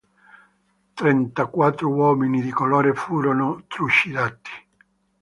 [0.95, 4.49] Trentaquattro uomini di colore furono trucidati.